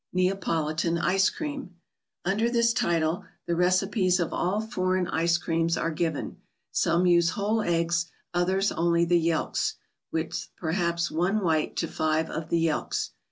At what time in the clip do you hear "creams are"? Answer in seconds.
5.37-5.91